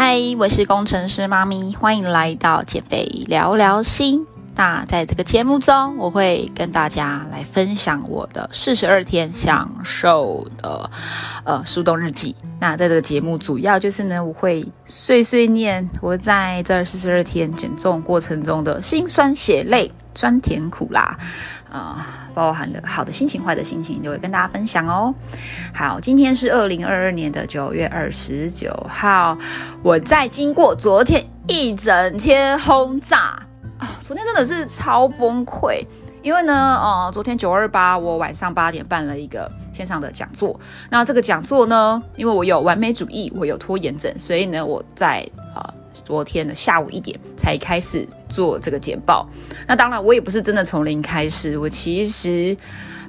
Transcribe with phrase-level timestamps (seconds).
[0.00, 4.28] 嗨，我是工程师妈咪，欢迎来到减肥聊聊心。
[4.58, 10.90] 那在这个节目中，我会跟大家来分享我的四十二天享受的
[11.44, 12.34] 呃速动日记。
[12.58, 21.16] 那在这个节目，主要就是呢，我会碎碎念我在这四十二天减重过程中的辛酸血泪、酸甜苦辣。
[21.70, 25.14] 啊，包含了好的心情、坏的心情，都会跟大家分享哦。
[25.72, 29.38] 好，今天是二零二二年的九月二十九号，
[29.84, 33.38] 我在经过昨天一整天轰炸，
[34.08, 35.84] 昨天真的是超崩溃，
[36.22, 45.74] 因为呢，呃，昨天九二八我晚上八点半了一个线上的讲座，那这个讲座呢，因为我有完美主义，我有拖延症，所以呢，我在呃。
[46.04, 49.28] 昨天的下午一点才开始做这个简报，
[49.66, 52.56] 那当然我也不是真的从零开始，我其实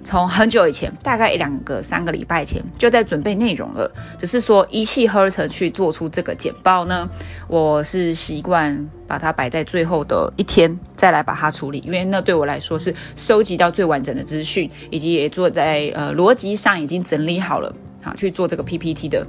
[0.03, 7.07] 从很久以前，大概一两个三个礼拜前就在准备内容了，只是说一气呵成去做出这个简报呢，
[7.47, 19.25] 我是习惯把它摆在最后的一天再来把它处理，因为那对我来说是收集到最完整的资讯，以及也做在呃逻辑上已经整理好了，好去做这个 PPT 的。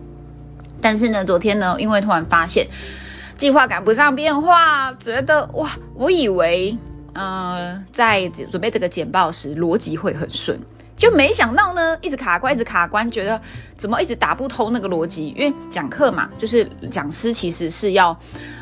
[0.80, 2.66] 但是呢，昨天呢，因为突然发现。
[3.36, 6.77] 计划赶不上变化，觉得哇，我以为，
[7.14, 10.58] 呃，在准备这个简报时逻辑会很顺，
[10.97, 13.41] 就没想到呢，一直卡关，一直卡关，觉得
[13.77, 15.34] 怎么一直打不通那个逻辑。
[15.36, 18.17] 因为讲课嘛，就是讲师其实是要，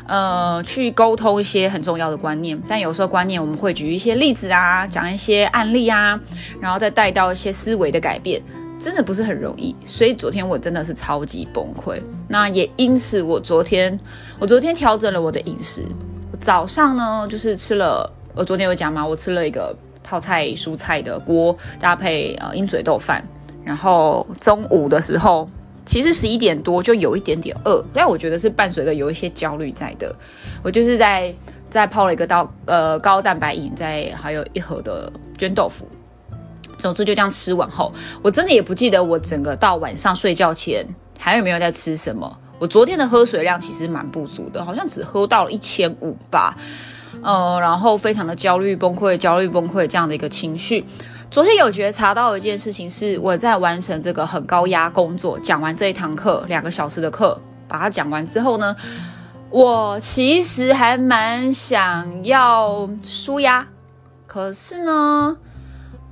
[0.07, 6.19] 呃，去沟通一些很重要的观念，但有时候观念我们会举一些例子啊，讲一些案例啊，
[6.59, 8.41] 然后再带到一些思维的改变。
[8.79, 12.01] 真的不是很容易，所以昨天我真的是超级崩溃。
[12.29, 13.99] 那也因此，我昨天
[14.39, 15.85] 我昨天调整了我的饮食。
[16.39, 19.05] 早上呢，就是吃了，我昨天有讲吗？
[19.05, 23.21] 我吃了一个泡菜蔬菜的锅，搭配呃鹰嘴豆饭。
[23.65, 25.45] 然后中午的时候，
[25.85, 30.15] 其实十一点多就有一点点饿，但我觉得是伴随着有一些焦虑在的。
[30.63, 31.35] 我就是在
[31.69, 35.85] 在泡了一个到呃高蛋白饮，在还有一盒的绢豆腐。
[36.77, 40.87] 总之就这样吃完后，我真的也不记得我整个到晚上睡觉前
[41.19, 42.39] 还有没有在吃什么。
[42.57, 46.57] 我昨天的喝水量其实蛮不足的，好像只喝到了一千五吧。
[47.21, 50.85] 呃，然后非常的焦虑崩溃，焦虑崩溃这样的一个情绪。
[51.29, 58.75] 昨天有觉察到一件事情是，我在完成这个很高压工作，讲完这一堂课两个小时的课，把它讲完之后呢，
[59.49, 63.67] 我其实还蛮想要舒压，
[64.25, 65.37] 可是呢。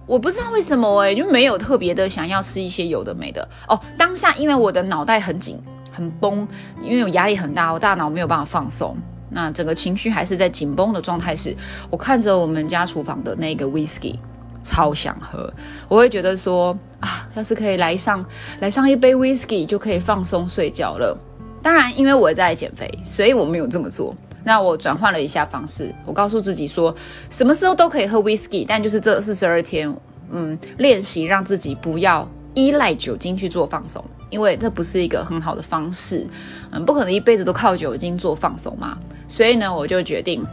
[0.06, 3.78] 我不知道为什么哎，就没有特别的想要吃一些有的没的哦。
[3.97, 6.47] 当下因为我的脑袋很紧很崩，
[6.81, 8.96] 因为我压力很大，我大脑没有办法放松，
[9.29, 11.55] 那整个情绪还是在紧绷的状态时，
[11.89, 14.15] 我看着我们家厨房的那个 whisky，
[14.63, 15.51] 超想喝。
[15.88, 18.25] 我会觉得说啊，要是可以来上
[18.59, 21.17] 来上一杯 whisky，就可以放松睡觉了。
[21.61, 24.16] 当然，因为我在减肥，所以我没有这么做。
[24.43, 26.95] 那我转换了一下方式，我告诉自己说，
[27.29, 29.93] 什么时候都可以喝 whisky，但就是这四十二天，
[30.31, 36.25] 嗯，练习让自己不要依赖酒精去做放松，因为这不是一个很好的方式，
[36.71, 40.45] 嗯，不可能一辈子都靠酒精做放松嘛，所以呢，我就决定。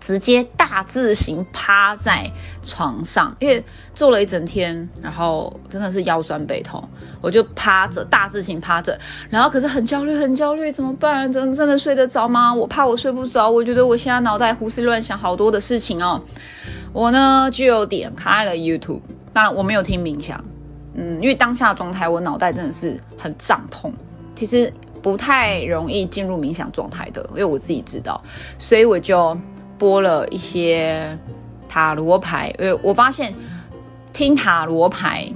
[0.00, 2.30] 直接大字型趴在
[2.62, 6.86] 床上，因为坐了一整天，然后真的是腰酸背痛，
[7.22, 9.00] 我就趴着大字型趴着，
[9.30, 11.32] 然后可是很焦虑，很焦虑，怎么办？
[11.32, 12.52] 真真的睡得着吗？
[12.52, 16.20] 我怕我睡不着，我觉得我现在脑袋胡思乱想，好多的事情哦。
[16.92, 19.00] 我呢就有点开了 YouTube，
[19.32, 20.44] 当然我没有听冥想，
[20.92, 23.90] 嗯，因为当下状态我脑袋真的是很胀痛，
[24.36, 24.70] 其实
[25.04, 28.20] 不太容易进入冥想状态的，因为我自己知道，
[28.58, 29.38] 所以我就。
[29.76, 31.18] 播了一些
[31.68, 33.34] 塔罗牌，因为我发现
[34.12, 35.28] 听塔罗牌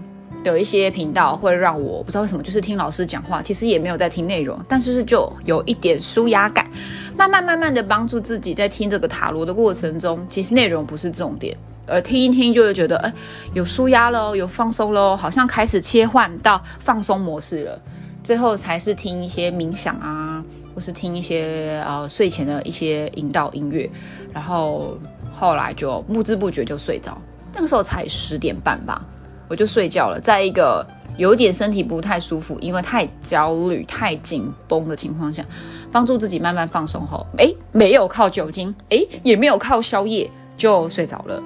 [0.44, 6.70] 的一些频道会让我不知道为什么，就是听老师讲话，其实也没有在听内容，但是是就有一点舒压感，
[7.16, 11.54] 慢慢慢慢的帮助自己在听这个塔罗的过程中，其实内容不是重点，
[11.86, 13.12] 呃听一听就会觉得，哎，
[13.54, 17.82] 有舒压喽，有放松喽，好像开始切换到放松模式了，
[18.22, 20.44] 最后才是听一些冥想啊。
[20.74, 23.90] 或是听一些呃睡前的一些引导音乐，
[24.32, 24.96] 然后
[25.36, 27.20] 后来就不知不觉就睡着。
[27.52, 29.04] 那个时候才十点半吧，
[29.48, 30.20] 我就睡觉了。
[30.20, 30.86] 在一个
[31.16, 35.44] 有点身体不太舒服，因为太焦虑、太紧绷的情况下，
[35.90, 41.42] 帮助自己慢慢放松后，哎，没有靠酒精，哎，也没有靠宵夜，就睡着了。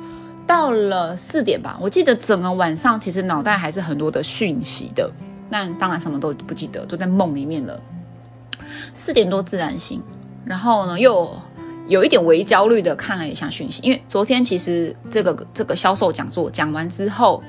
[0.46, 5.10] 到了四点吧，我记得整个晚上其实脑袋还是很多的讯息的，
[5.52, 7.78] 那当然什么都不记得，都在梦里面了。
[8.94, 10.02] 四点多自然醒，
[10.46, 11.31] 然后呢又
[11.87, 17.43] 有一点微焦虑的看了一下讯息，因为昨天其实这个这个销售讲座讲完之后，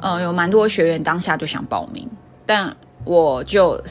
[0.00, 2.08] 呃，有蛮多学员当下就想报名，
[2.46, 2.72] 但
[3.04, 3.82] 我就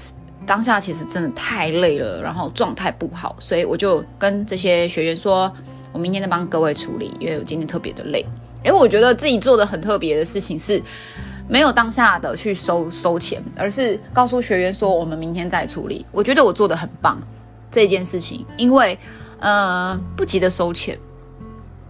[0.46, 5.52] 当下其实真的太累了，然后状态不好，所以我就跟这些学员说，
[5.92, 8.26] 我明天再帮各位处理，因为我今天特别的累。
[8.62, 10.84] 因为我觉得自己做的很特别的事情是，
[11.50, 16.06] 没有当下的去收收钱，而是告诉学员说，我们明天再处理。
[16.12, 17.20] 我觉得我做的很棒
[17.70, 18.98] 这件事情，因为
[19.40, 20.98] 呃不急的收钱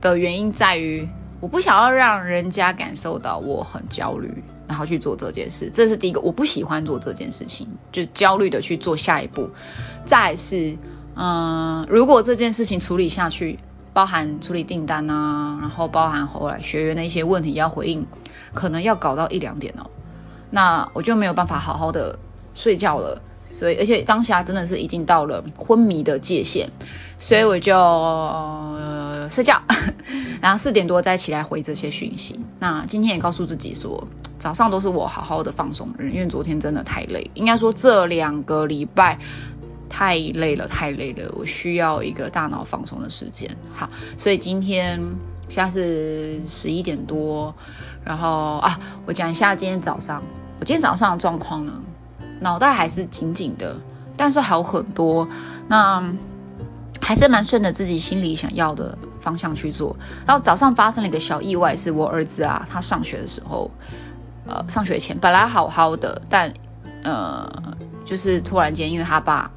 [0.02, 1.08] 的原因在于，
[1.40, 4.34] 我不想要让人家感受到我很焦虑。
[4.70, 9.50] 然后去做这件事，这是第一个，我不喜欢做这件事情，就焦虑的去做下一步。
[10.06, 10.78] 再是，
[11.16, 13.58] 嗯，如果这件事情处理下去，
[13.94, 18.06] 包含处理订单啊，然后包含后来学员的一些问题要回应，
[18.54, 19.86] 可能要搞到一两点哦，
[20.50, 22.18] 那我就没有办法好好的
[22.54, 23.22] 睡觉了。
[23.46, 26.70] 所以，而且当下真的是已经到了昏迷的界限，
[27.18, 27.74] 所以我就
[29.28, 29.60] 睡觉，
[30.40, 32.40] 然后四点多再起来回这些讯息。
[32.60, 34.08] 那今天也告诉自己说。
[34.38, 39.20] 早上都是我好好的放松日，因为昨天真的太累，应该说这两个礼拜
[39.90, 43.54] 太累了，太累了，我需要一个大脑放松的时间。
[43.74, 44.98] 好，所以今天
[45.50, 47.54] 现在是十一点多，
[48.06, 50.24] 然后啊，我讲一下今天早上，
[50.60, 51.74] 我今天早上的状况呢，
[52.40, 53.76] 脑袋还是紧紧的，
[54.16, 55.28] 但是好很多，
[55.68, 56.02] 那
[57.02, 59.94] 还是蛮顺着自己心里想要的方向去做。
[60.26, 63.70] 然后早上发生了一个小意外，是我儿子啊，他上学的时候。
[64.48, 66.52] 呃，上学前本来好好的，但
[67.04, 67.48] 呃，
[68.04, 69.52] 就是突然间，因为他爸，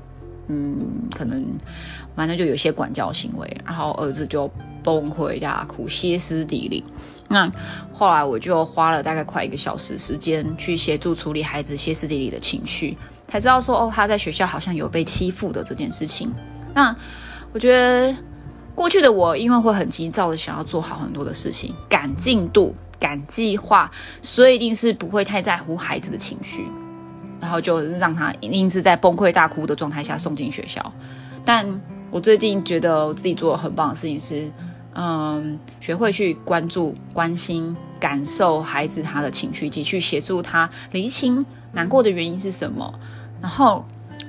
[0.48, 1.42] 嗯，可能
[2.14, 4.50] 反正就有些管教行为，然后儿子就
[4.82, 6.84] 崩溃大哭，歇斯底里。
[7.29, 7.50] 那
[7.93, 12.96] 后来我就花了大概快一个小时时间去协助处理孩子歇斯底里的情绪，
[13.29, 16.32] 才知道说哦，他在学校好像有被欺负的这件事情。
[16.75, 16.94] 那
[17.52, 18.14] 我觉得
[18.75, 22.75] 过去的我，因为会很急躁的想要做好很多的事情，赶进度。
[23.00, 23.90] 赶计划，
[24.23, 26.64] 所以一定是不会太在乎孩子的情绪，
[27.40, 30.93] 然后就让他一定是在崩溃大哭的状态下送进学校。
[31.44, 31.67] 但
[32.12, 34.49] 我最近觉得我自己做的很棒的事情是，
[34.94, 42.92] 嗯，学会去关注、关心、感受孩子他的情绪，及去协助他厘清难过的原因是什么，
[43.40, 43.84] 然后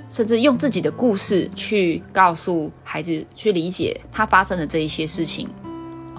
[0.09, 5.49] 甚至用自己的故事去告诉孩子，去理解他发生的这一些事情。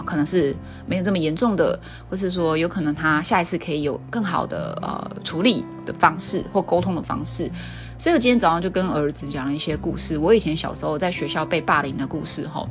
[0.05, 0.55] 可能是
[0.87, 1.81] 没有这么严重的，
[2.11, 7.51] 或是说有可能他下一次可以有更好的呃处理的方式或沟通的方式。
[7.97, 12.47] 所以我今天早上就跟儿子讲了一些故事，我以前小时候在学校被霸凌的故事。
[12.47, 12.69] 吼，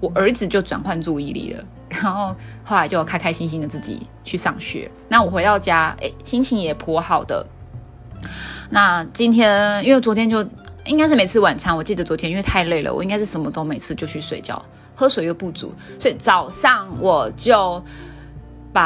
[0.00, 2.34] 我儿子就转换注意力了，然后
[2.64, 4.90] 后来就开开心心的自己去上学。
[5.08, 7.46] 那我回到家，哎，心情也颇好的。
[8.70, 10.46] 那今天因为昨天就
[10.84, 14.60] 应该是没吃晚餐，我记得昨天因为太累了，我应该是什么都没吃就去睡觉。
[14.94, 17.82] 喝水又不足，所以早上我就
[18.72, 18.82] 把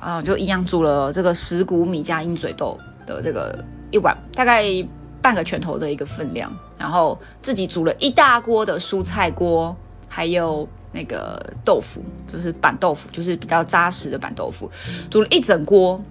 [0.00, 4.64] 啊，就一样煮了这个石谷米加鹰嘴豆的这个一碗，大概
[5.20, 9.76] 半个拳头的一个分量，然后自己煮了一大锅的蔬菜锅，
[10.16, 12.00] 还有那个豆腐，
[12.32, 14.70] 就是板豆腐，就是比较扎实的板豆腐，
[15.10, 16.02] 煮了一整锅，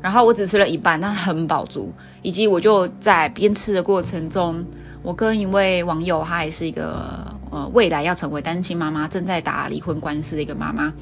[0.00, 1.92] 然后我只吃了一半，但很饱足，
[2.22, 4.64] 以及我就在边吃的过程中，
[5.02, 7.34] 我跟一位网友，她也是一个。
[7.50, 10.92] 呃，未来要成为单亲妈妈，正在打离婚官司的一个妈妈，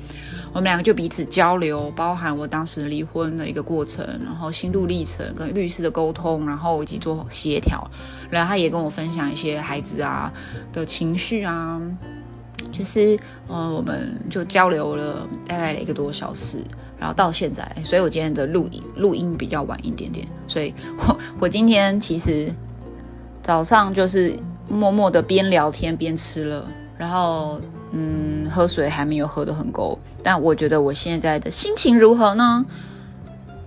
[0.52, 7.90] 我们两个就彼此交流，包含我当时离婚的一个过程，然后心路历程跟律师的沟通，然后以及做协调，
[8.28, 10.30] 然后他也跟我分享一些孩子啊
[10.74, 11.80] 的情绪啊，
[12.72, 16.58] 就是呃，我们就交流了大概一个多小时，
[16.98, 22.52] 然后到现在，所以我今天的录音录音比较晚一点点，所以我我今天其实
[23.42, 24.36] 早上就是。
[24.68, 27.60] 默默的边聊天边吃了，然后
[27.90, 32.64] 嗯，喝水还没有喝得很够，但我觉得我现在的心情如何呢？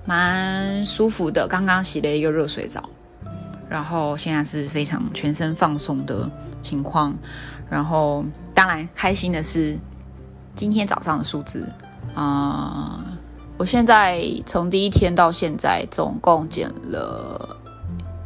[0.06, 2.90] 蛮舒服的，刚刚洗了一个热水澡，
[3.70, 6.28] 然后现在是非常全身放松的
[6.62, 7.14] 情况，
[7.70, 9.78] 然后当然开心的是
[10.56, 11.70] 今天早上的数字
[12.16, 13.04] 啊，
[13.58, 17.58] 我现在从第一天到现在总共减了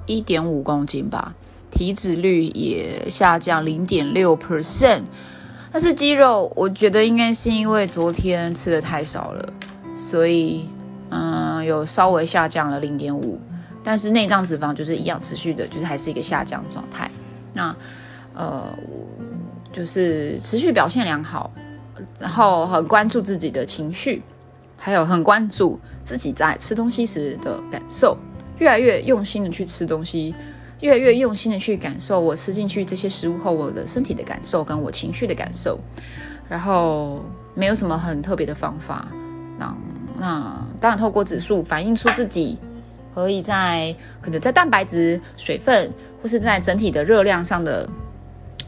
[0.05, 1.33] 一点五公斤吧。
[1.71, 5.03] 体脂率也下降零点六 percent，
[5.71, 9.53] 但是肌肉我觉得应该是因为昨天吃的太少了，
[9.95, 10.67] 所以
[11.09, 13.39] 嗯有稍微下降了零点五，
[13.83, 17.09] 但是内脏脂肪就是一样持续的，就是还是一个下降状态。
[17.53, 17.75] 那
[18.33, 19.18] 呃我
[19.79, 21.49] 就是持续表现良好，
[22.19, 24.21] 然后很关注自己的情绪，
[24.75, 28.17] 还有很关注自己在吃东西时的感受，
[28.57, 30.35] 越来越用心的去吃东西。
[30.81, 35.79] 越来越用心的去感受我吃进去这些食物后我的身体的感受跟我情绪的感受，
[36.49, 39.07] 然后没有什么很特别的方法，
[39.57, 39.77] 那
[40.17, 42.57] 那当然透过指数反映出自己
[43.15, 45.89] 可以在可能在蛋白质、水分
[46.21, 47.87] 或是在整体的热量上的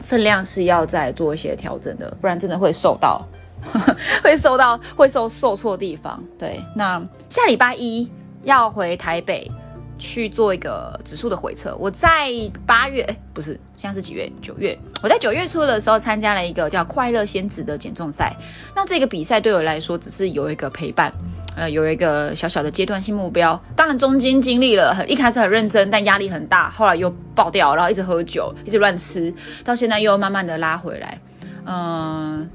[0.02, 3.24] 分量是要再做一些调整的，不然真的会受到
[4.22, 6.22] 会受到会受受错地方。
[6.38, 8.10] 对，那下礼拜一
[8.44, 9.50] 要回台北。
[9.98, 11.76] 去做一个指数的回测。
[11.78, 12.28] 我在
[12.66, 14.28] 八月，不是，现在是几月？
[14.42, 14.76] 九月。
[15.00, 18.34] 我在九月初的时候参加了一个叫“快乐仙子”的减重赛。
[18.74, 21.12] 那这个比赛对我来说，只是有一个陪伴，
[21.56, 23.60] 呃，有一个小小的阶段性目标。
[23.76, 29.32] 当然，中间经历了很一开始很认真，但压力很大，后来又爆掉，然后一直喝酒，一直乱吃，
[29.64, 31.18] 到现在又慢慢的拉回来。
[31.66, 32.48] 嗯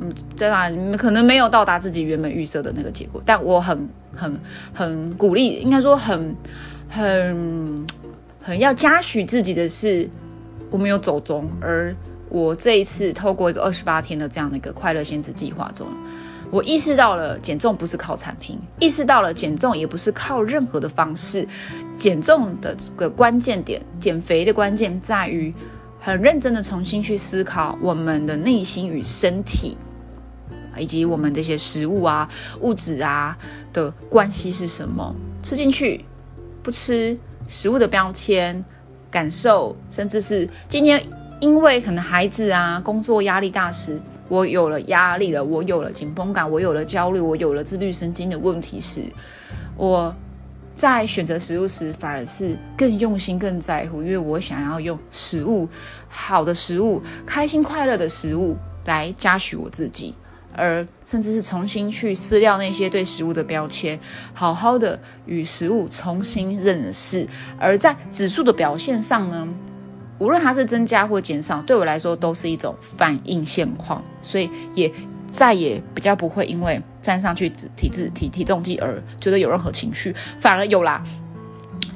[0.00, 4.40] 嗯，对啊，你们可能没有到达自己原本预设的那个结果，但我很很
[4.74, 6.34] 很鼓励，应该说很。
[6.92, 7.86] 很
[8.42, 10.10] 很要嘉许自己的是，
[10.70, 11.94] 我没有走中，而
[12.28, 15.86] 我这一次透过一个二十八天的这样的一个快乐仙子计划中，
[16.50, 21.46] 我意识到了减重不是靠产品，意识到了减重也不是靠任何的方式，
[21.96, 25.54] 减重的这个关键点，减肥的关键在于
[26.00, 29.78] 很认真的重新去思考我们的内心与身体，
[30.76, 32.28] 以及我们这些食物啊、
[32.60, 33.38] 物质啊
[33.72, 36.04] 的关系是什么，吃进去。
[36.62, 38.62] 不吃食物的标签，
[39.10, 41.02] 感受，甚至是今天
[41.40, 43.98] 因为可能孩子啊工作压力大时，
[44.30, 49.02] 我有了压力了，我有了紧绷感，我有了焦虑，我有了自律神经的问题时，
[49.76, 50.14] 我
[50.74, 55.68] 在选择食物时反而是更用心、更在乎，因为我想要用食物
[56.08, 58.56] 好的食物、开心快乐的食物
[58.86, 60.14] 来嘉许我自己。
[60.52, 63.98] 而甚至是重新去撕掉那些对食物的标签，
[64.34, 67.24] 好好的与食物重新认识。
[67.56, 69.48] 而在指数的表现上呢，
[70.20, 74.92] 无论它是增加或减少，对我来说都是一种反应现况，所以也
[75.28, 81.02] 再也比较不会因为站上去体质体体重计而觉得有任何情绪，反而有啦。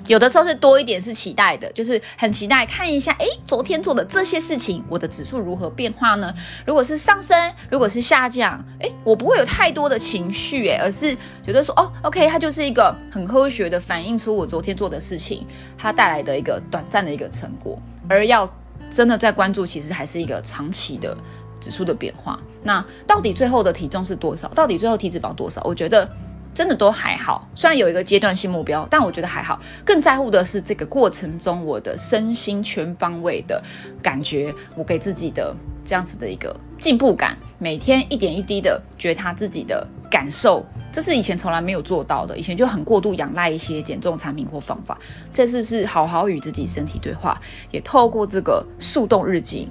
[0.07, 6.33] 有的时候是多一点是期待的，就是很期待看一下，哎，昨天做的这些事情，我的指数如何变化呢？
[6.67, 15.47] 如果是上升，如果是下降，哎，我不会有太多的情绪，哎，而是觉得说，哦，OK，它就是一个很科学的反映出我昨天做的事情，
[15.79, 17.79] 它带来的一个短暂的一个成果。
[18.09, 18.49] 而要
[18.91, 21.17] 真的在关注，其实还是一个长期的
[21.61, 22.39] 指数的变化。
[22.63, 24.49] 那到底最后的体重是多少？
[24.49, 25.63] 到底最后体脂肪多少？
[25.65, 26.09] 我觉得。
[26.55, 29.61] 真的都还好，虽然有一个阶段性目标，但我觉得还好。
[29.85, 33.61] 更在乎的是这个过程中我的身心全方位的
[34.01, 35.53] 感觉，我给自己的
[35.85, 42.39] 这样子的一个进步感，每天一点一滴的觉察自己的感受，这是以前从来没有做到的。
[42.39, 44.97] 以前就很过度仰赖一些减重产品或方法，
[45.33, 47.41] 这次是好好与自己身体对话，
[47.73, 49.69] 也透过这个速冻日记，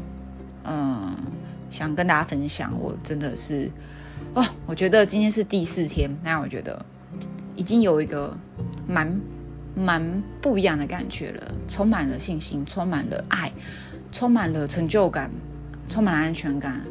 [0.66, 1.16] 嗯，
[1.70, 3.72] 想跟大家分享，我真的是。
[4.36, 6.84] 哦，我觉得今天是第四天，那我觉得
[7.56, 8.36] 已经有一个
[8.88, 9.22] 蛮
[9.76, 13.52] 蛮不一样的感觉了，充满了信心，充满了爱，
[14.12, 15.30] 充满了成就感，
[15.88, 16.82] 充满了安全感，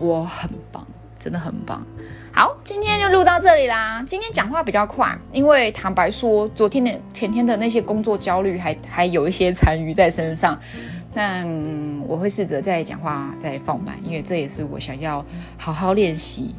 [0.00, 0.84] 我很棒，
[1.16, 1.86] 真的很棒。
[2.32, 4.02] 好，今天就录到这里啦。
[4.04, 10.58] 今天讲话比较快，因为坦白说，昨天的、前天的那些工作焦虑还还有一些残余在身上，
[11.14, 11.46] 但
[12.06, 15.24] 我会试着再讲话再放慢，因为这也是我想要
[15.56, 16.52] 好好练习。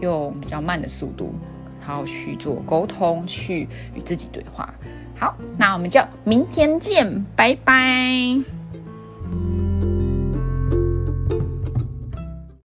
[0.00, 1.34] 用比较慢的速度，
[1.86, 4.72] 然后去做沟通，去与自己对话。
[5.18, 8.55] 好，那我们就明天见，拜拜。